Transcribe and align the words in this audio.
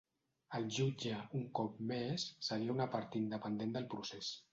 El 0.59 0.63
jutge, 0.77 1.11
un 1.39 1.43
cop 1.59 1.75
més, 1.91 2.25
seria 2.47 2.73
una 2.79 2.87
part 2.95 3.19
independent 3.21 3.77
del 3.77 3.87
procés. 3.97 4.31